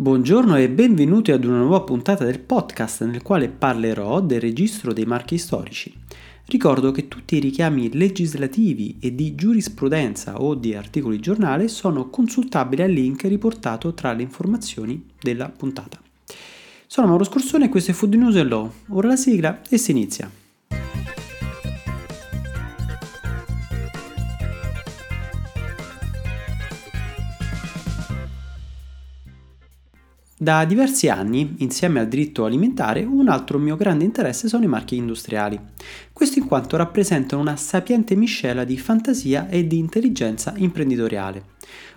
[0.00, 5.04] Buongiorno e benvenuti ad una nuova puntata del podcast nel quale parlerò del registro dei
[5.04, 5.92] marchi storici.
[6.46, 12.80] Ricordo che tutti i richiami legislativi e di giurisprudenza o di articoli giornale sono consultabili
[12.80, 16.00] al link riportato tra le informazioni della puntata.
[16.86, 18.72] Sono Mauro Scorsone e questo è Food News Law.
[18.88, 20.39] Ora la sigla e si inizia.
[30.42, 34.96] Da diversi anni, insieme al diritto alimentare, un altro mio grande interesse sono i marchi
[34.96, 35.60] industriali.
[36.14, 41.44] Questo in quanto rappresentano una sapiente miscela di fantasia e di intelligenza imprenditoriale.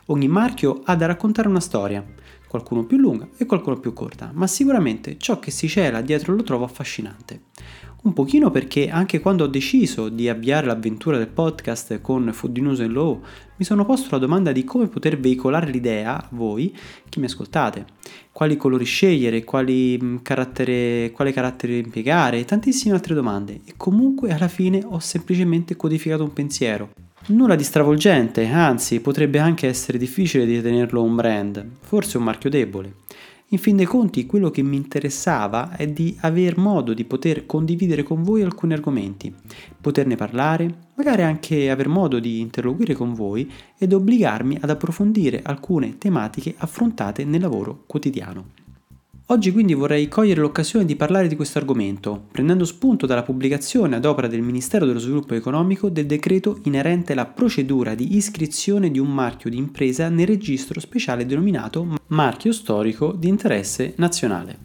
[0.07, 2.05] Ogni marchio ha da raccontare una storia,
[2.45, 6.43] qualcuno più lunga e qualcuno più corta, ma sicuramente ciò che si cela dietro lo
[6.43, 7.43] trovo affascinante.
[8.03, 12.81] Un pochino perché anche quando ho deciso di avviare l'avventura del podcast con Food News
[12.81, 13.21] and Law,
[13.55, 16.75] mi sono posto la domanda di come poter veicolare l'idea a voi
[17.07, 17.85] che mi ascoltate,
[18.33, 24.33] quali colori scegliere, quali mm, carattere, quale carattere impiegare e tantissime altre domande e comunque
[24.33, 26.89] alla fine ho semplicemente codificato un pensiero.
[27.27, 32.49] Nulla di stravolgente, anzi potrebbe anche essere difficile di tenerlo un brand, forse un marchio
[32.49, 32.95] debole.
[33.53, 38.01] In fin dei conti, quello che mi interessava è di aver modo di poter condividere
[38.01, 39.31] con voi alcuni argomenti,
[39.79, 45.99] poterne parlare, magari anche aver modo di interloquire con voi ed obbligarmi ad approfondire alcune
[45.99, 48.62] tematiche affrontate nel lavoro quotidiano.
[49.33, 54.05] Oggi quindi vorrei cogliere l'occasione di parlare di questo argomento, prendendo spunto dalla pubblicazione ad
[54.05, 59.11] opera del Ministero dello Sviluppo Economico del decreto inerente alla procedura di iscrizione di un
[59.11, 64.55] marchio di impresa nel registro speciale denominato marchio storico di interesse nazionale.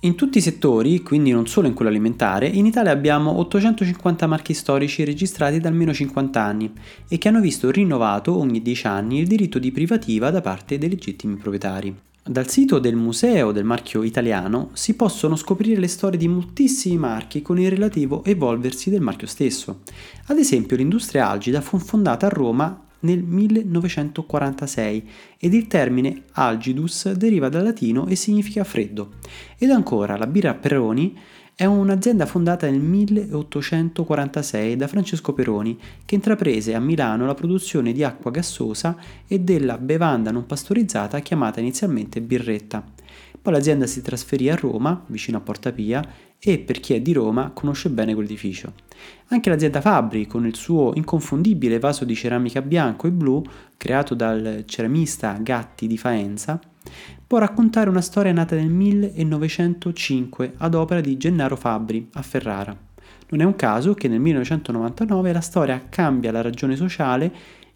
[0.00, 4.54] In tutti i settori, quindi non solo in quello alimentare, in Italia abbiamo 850 marchi
[4.54, 6.72] storici registrati da almeno 50 anni
[7.08, 10.88] e che hanno visto rinnovato ogni 10 anni il diritto di privativa da parte dei
[10.88, 12.08] legittimi proprietari.
[12.22, 17.40] Dal sito del Museo del Marchio Italiano si possono scoprire le storie di moltissimi marchi
[17.40, 19.80] con il relativo evolversi del marchio stesso.
[20.26, 25.08] Ad esempio l'industria Algida fu fondata a Roma nel 1946
[25.38, 29.14] ed il termine algidus deriva dal latino e significa freddo.
[29.56, 31.16] Ed ancora la birra Peroni
[31.60, 38.02] è un'azienda fondata nel 1846 da Francesco Peroni che intraprese a Milano la produzione di
[38.02, 42.82] acqua gassosa e della bevanda non pastorizzata chiamata inizialmente birretta.
[43.42, 46.02] Poi l'azienda si trasferì a Roma, vicino a Porta Pia,
[46.38, 48.72] e per chi è di Roma conosce bene quell'edificio.
[49.28, 53.42] Anche l'azienda Fabri, con il suo inconfondibile vaso di ceramica bianco e blu,
[53.76, 56.58] creato dal ceramista Gatti di Faenza,
[57.30, 62.76] può raccontare una storia nata nel 1905 ad opera di Gennaro Fabri a Ferrara.
[63.28, 67.32] Non è un caso che nel 1999 la storia cambia la ragione sociale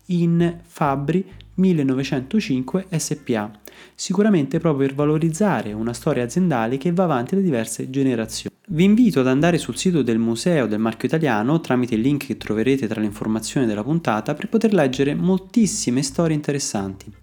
[0.06, 3.48] in Fabri 1905 SPA,
[3.94, 8.56] sicuramente proprio per valorizzare una storia aziendale che va avanti da diverse generazioni.
[8.66, 12.36] Vi invito ad andare sul sito del Museo del Marchio Italiano tramite il link che
[12.36, 17.22] troverete tra le informazioni della puntata per poter leggere moltissime storie interessanti.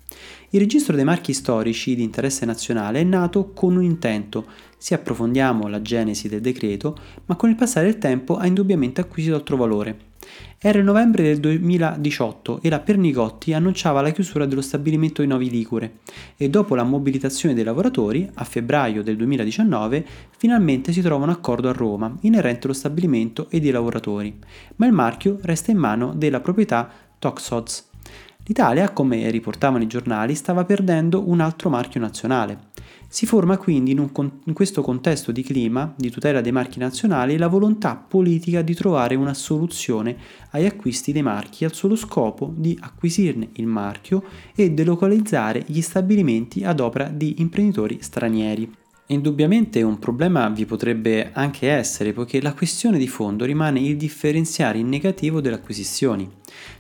[0.53, 4.47] Il registro dei marchi storici di interesse nazionale è nato con un intento,
[4.78, 6.97] se approfondiamo la genesi del decreto,
[7.28, 10.09] ma con il passare del tempo ha indubbiamente acquisito altro valore.
[10.57, 15.50] Era il novembre del 2018 e la Pernigotti annunciava la chiusura dello stabilimento di Novi
[15.50, 16.00] Ligure
[16.35, 21.69] e dopo la mobilitazione dei lavoratori, a febbraio del 2019, finalmente si trova un accordo
[21.69, 24.38] a Roma inerente allo stabilimento e dei lavoratori,
[24.75, 27.91] ma il marchio resta in mano della proprietà Toxods.
[28.51, 32.72] L'Italia, come riportavano i giornali, stava perdendo un altro marchio nazionale.
[33.07, 34.09] Si forma quindi in, un,
[34.44, 39.16] in, questo contesto di clima, di tutela dei marchi nazionali, la volontà politica di trovare
[39.16, 40.17] una soluzione
[40.50, 44.22] agli acquisti dei marchi al solo scopo di acquisirne il marchio
[44.53, 48.79] e delocalizzare gli stabilimenti ad opera di imprenditori stranieri.
[49.11, 54.77] Indubbiamente un problema vi potrebbe anche essere, poiché la questione di fondo rimane il differenziare
[54.77, 56.29] in negativo delle acquisizioni.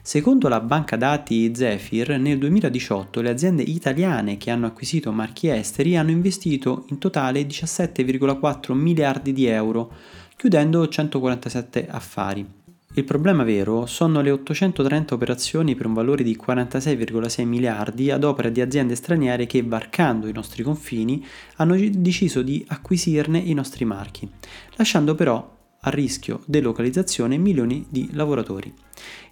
[0.01, 5.97] Secondo la banca dati Zephyr, nel 2018 le aziende italiane che hanno acquisito marchi esteri
[5.97, 9.91] hanno investito in totale 17,4 miliardi di euro,
[10.37, 12.60] chiudendo 147 affari.
[12.93, 18.49] Il problema vero sono le 830 operazioni per un valore di 46,6 miliardi ad opera
[18.49, 24.29] di aziende straniere che, varcando i nostri confini, hanno deciso di acquisirne i nostri marchi,
[24.75, 28.73] lasciando però a rischio delocalizzazione milioni di lavoratori.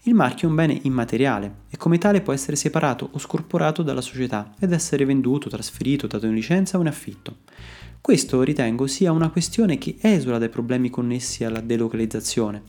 [0.04, 4.00] Il marchio è un bene immateriale e come tale può essere separato o scorporato dalla
[4.00, 7.40] società ed essere venduto, trasferito, dato in licenza o in affitto.
[8.02, 12.64] Questo ritengo sia una questione che esula dai problemi connessi alla delocalizzazione.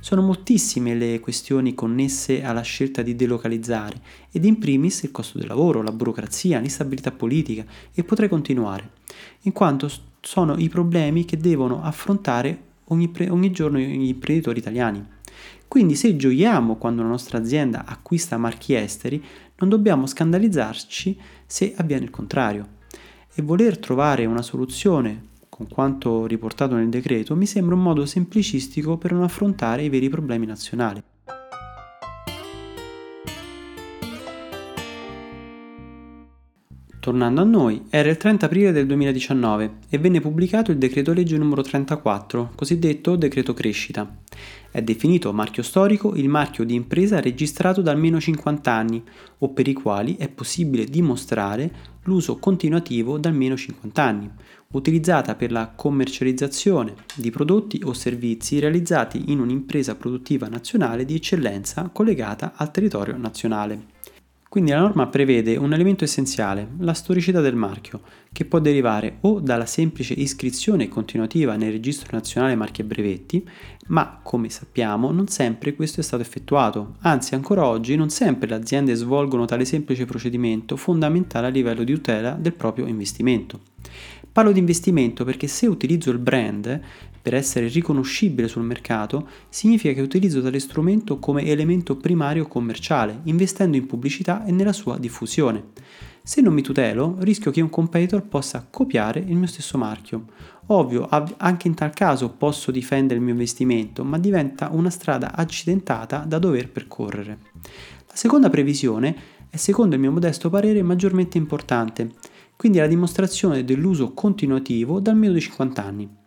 [0.00, 4.00] Sono moltissime le questioni connesse alla scelta di delocalizzare
[4.30, 8.90] ed in primis il costo del lavoro, la burocrazia, l'instabilità politica e potrei continuare,
[9.42, 9.90] in quanto
[10.20, 15.04] sono i problemi che devono affrontare ogni, pre- ogni giorno gli imprenditori italiani.
[15.68, 19.22] Quindi se gioiamo quando la nostra azienda acquista marchi esteri,
[19.56, 22.74] non dobbiamo scandalizzarci se avviene il contrario.
[23.38, 28.96] E voler trovare una soluzione con quanto riportato nel decreto mi sembra un modo semplicistico
[28.96, 31.02] per non affrontare i veri problemi nazionali.
[37.06, 41.38] Tornando a noi, era il 30 aprile del 2019 e venne pubblicato il decreto legge
[41.38, 44.12] numero 34, cosiddetto decreto crescita.
[44.72, 49.00] È definito marchio storico il marchio di impresa registrato da almeno 50 anni
[49.38, 51.70] o per i quali è possibile dimostrare
[52.02, 54.28] l'uso continuativo da almeno 50 anni,
[54.72, 61.88] utilizzata per la commercializzazione di prodotti o servizi realizzati in un'impresa produttiva nazionale di eccellenza
[61.92, 63.94] collegata al territorio nazionale.
[64.56, 68.00] Quindi la norma prevede un elemento essenziale, la storicità del marchio,
[68.32, 73.46] che può derivare o dalla semplice iscrizione continuativa nel registro nazionale marchi e brevetti,
[73.88, 78.54] ma come sappiamo non sempre questo è stato effettuato, anzi ancora oggi non sempre le
[78.54, 83.60] aziende svolgono tale semplice procedimento fondamentale a livello di tutela del proprio investimento.
[84.32, 86.80] Parlo di investimento perché se utilizzo il brand
[87.26, 93.76] per essere riconoscibile sul mercato, significa che utilizzo tale strumento come elemento primario commerciale, investendo
[93.76, 95.70] in pubblicità e nella sua diffusione.
[96.22, 100.26] Se non mi tutelo, rischio che un competitor possa copiare il mio stesso marchio.
[100.66, 101.08] Ovvio,
[101.38, 106.38] anche in tal caso posso difendere il mio investimento, ma diventa una strada accidentata da
[106.38, 107.38] dover percorrere.
[108.06, 109.16] La seconda previsione
[109.50, 112.08] è, secondo il mio modesto parere, maggiormente importante
[112.56, 116.24] quindi la dimostrazione dell'uso continuativo da almeno di 50 anni.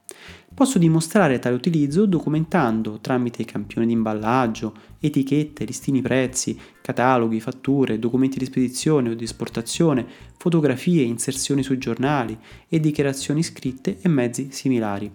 [0.54, 8.38] Posso dimostrare tale utilizzo documentando tramite campioni di imballaggio, etichette, listini prezzi, cataloghi, fatture, documenti
[8.40, 10.06] di spedizione o di esportazione,
[10.38, 12.38] fotografie, inserzioni sui giornali
[12.68, 15.10] e dichiarazioni scritte e mezzi similari.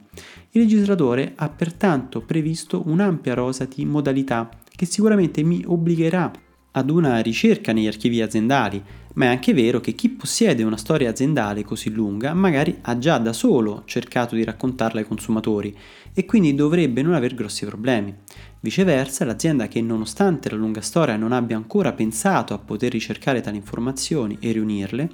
[0.52, 6.30] Il legislatore ha pertanto previsto un'ampia rosa di modalità che sicuramente mi obbligherà
[6.76, 8.82] ad una ricerca negli archivi aziendali,
[9.14, 13.18] ma è anche vero che chi possiede una storia aziendale così lunga magari ha già
[13.18, 15.76] da solo cercato di raccontarla ai consumatori
[16.12, 18.12] e quindi dovrebbe non aver grossi problemi.
[18.58, 23.56] Viceversa, l'azienda che nonostante la lunga storia non abbia ancora pensato a poter ricercare tali
[23.56, 25.08] informazioni e riunirle,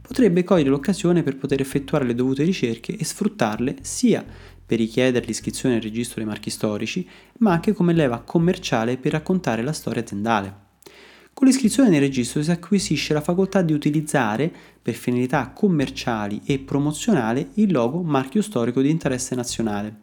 [0.00, 4.24] potrebbe cogliere l'occasione per poter effettuare le dovute ricerche e sfruttarle sia
[4.64, 7.08] per richiedere l'iscrizione al registro dei marchi storici,
[7.38, 10.68] ma anche come leva commerciale per raccontare la storia aziendale.
[11.40, 14.52] Con l'iscrizione nel registro si acquisisce la facoltà di utilizzare,
[14.82, 20.00] per finalità commerciali e promozionali, il logo marchio storico di interesse nazionale.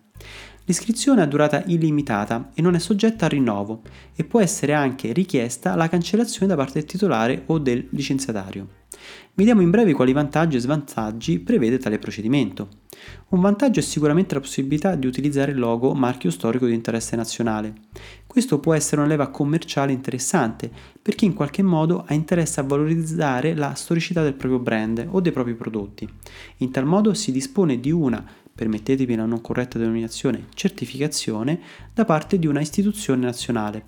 [0.67, 3.83] L'iscrizione ha durata illimitata e non è soggetta a rinnovo
[4.13, 8.67] e può essere anche richiesta la cancellazione da parte del titolare o del licenziatario.
[9.33, 12.67] Vediamo in breve quali vantaggi e svantaggi prevede tale procedimento.
[13.29, 17.73] Un vantaggio è sicuramente la possibilità di utilizzare il logo marchio storico di interesse nazionale.
[18.25, 20.69] Questo può essere una leva commerciale interessante
[21.01, 25.21] per chi in qualche modo ha interesse a valorizzare la storicità del proprio brand o
[25.21, 26.09] dei propri prodotti.
[26.57, 28.25] In tal modo si dispone di una,
[28.57, 31.59] permettetemi la non corretta denominazione, certificazione
[31.93, 33.83] da parte di una istituzione nazionale.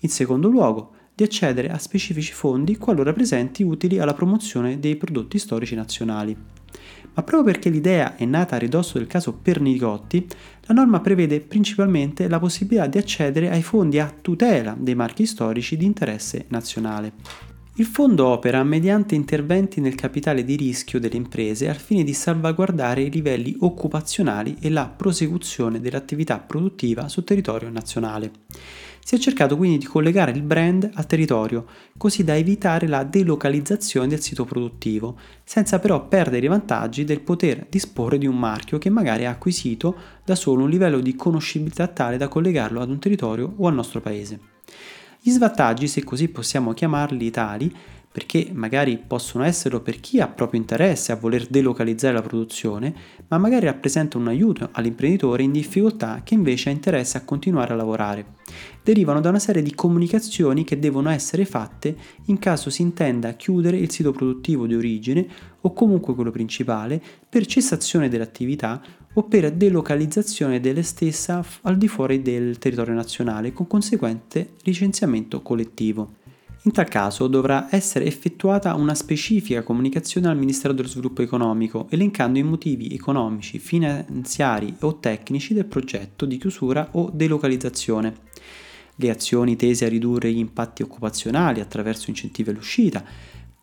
[0.00, 5.38] In secondo luogo, di accedere a specifici fondi qualora presenti utili alla promozione dei prodotti
[5.38, 6.36] storici nazionali.
[7.14, 10.26] Ma proprio perché l'idea è nata a ridosso del caso Pernigotti,
[10.66, 15.76] la norma prevede principalmente la possibilità di accedere ai fondi a tutela dei marchi storici
[15.78, 17.51] di interesse nazionale.
[17.76, 23.00] Il fondo opera mediante interventi nel capitale di rischio delle imprese al fine di salvaguardare
[23.00, 28.30] i livelli occupazionali e la prosecuzione dell'attività produttiva sul territorio nazionale.
[29.02, 31.64] Si è cercato quindi di collegare il brand al territorio,
[31.96, 37.68] così da evitare la delocalizzazione del sito produttivo, senza però perdere i vantaggi del poter
[37.70, 42.18] disporre di un marchio che magari ha acquisito da solo un livello di conoscibilità tale
[42.18, 44.51] da collegarlo ad un territorio o al nostro paese.
[45.24, 47.72] Gli svantaggi, se così possiamo chiamarli tali,
[48.10, 52.92] perché magari possono esserlo per chi ha proprio interesse a voler delocalizzare la produzione,
[53.28, 57.76] ma magari rappresentano un aiuto all'imprenditore in difficoltà che invece ha interesse a continuare a
[57.76, 58.34] lavorare.
[58.82, 63.76] Derivano da una serie di comunicazioni che devono essere fatte in caso si intenda chiudere
[63.76, 65.24] il sito produttivo di origine
[65.60, 68.82] o comunque quello principale per cessazione dell'attività
[69.14, 76.20] o per delocalizzazione delle stessa al di fuori del territorio nazionale con conseguente licenziamento collettivo.
[76.64, 82.38] In tal caso dovrà essere effettuata una specifica comunicazione al Ministero dello Sviluppo Economico, elencando
[82.38, 88.14] i motivi economici, finanziari o tecnici del progetto di chiusura o delocalizzazione.
[88.94, 93.04] Le azioni tese a ridurre gli impatti occupazionali attraverso incentivi all'uscita,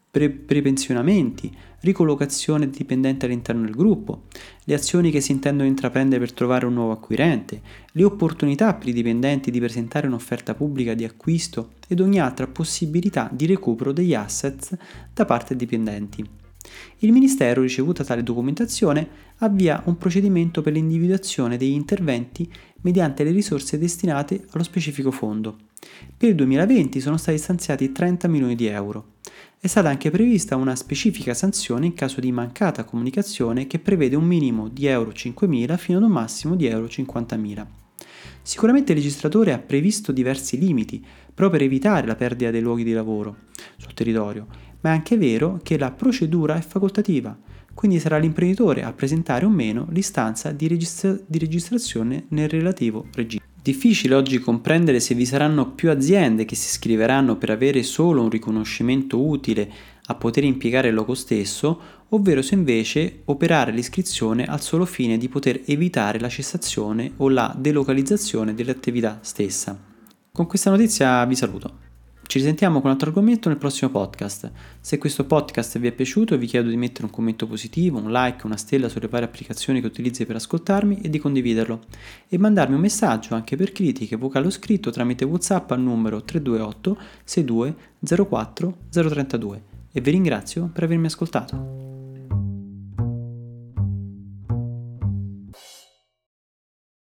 [0.10, 4.24] pre- prepensionamenti, ricollocazione di dipendenti all'interno del gruppo,
[4.66, 7.62] le azioni che si intendono intraprendere per trovare un nuovo acquirente,
[7.92, 13.30] le opportunità per i dipendenti di presentare un'offerta pubblica di acquisto ed ogni altra possibilità
[13.32, 14.78] di recupero degli asset
[15.14, 16.26] da parte dei dipendenti.
[17.00, 22.52] Il Ministero, ricevuta tale documentazione, avvia un procedimento per l'individuazione degli interventi
[22.82, 25.58] mediante le risorse destinate allo specifico fondo.
[26.16, 29.14] Per il 2020 sono stati stanziati 30 milioni di euro.
[29.62, 34.24] È stata anche prevista una specifica sanzione in caso di mancata comunicazione che prevede un
[34.24, 37.66] minimo di euro 5.000 fino ad un massimo di euro 50.000.
[38.42, 42.94] Sicuramente il registratore ha previsto diversi limiti proprio per evitare la perdita dei luoghi di
[42.94, 43.36] lavoro
[43.76, 44.48] sul territorio,
[44.80, 47.38] ma è anche vero che la procedura è facoltativa,
[47.74, 53.49] quindi sarà l'imprenditore a presentare o meno l'istanza di, registra- di registrazione nel relativo registro.
[53.70, 58.30] Difficile oggi comprendere se vi saranno più aziende che si iscriveranno per avere solo un
[58.32, 59.72] riconoscimento utile
[60.06, 65.30] a poter impiegare il logo stesso, ovvero se invece operare l'iscrizione al solo fine di
[65.30, 69.80] poter evitare la cessazione o la delocalizzazione dell'attività stessa.
[70.32, 71.89] Con questa notizia vi saluto.
[72.30, 74.52] Ci risentiamo con un altro argomento nel prossimo podcast.
[74.80, 78.46] Se questo podcast vi è piaciuto vi chiedo di mettere un commento positivo, un like,
[78.46, 81.86] una stella sulle varie applicazioni che utilizzi per ascoltarmi e di condividerlo.
[82.28, 86.98] E mandarmi un messaggio anche per critiche, vocale o scritto tramite WhatsApp al numero 328
[87.24, 87.76] 62
[88.28, 89.64] 04 032.
[89.92, 91.89] E vi ringrazio per avermi ascoltato.